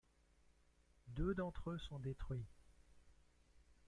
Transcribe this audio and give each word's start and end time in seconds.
Deux 1.09 1.35
d'entre 1.35 1.69
eux 1.69 1.77
sont 1.77 1.99
détruits. 1.99 2.47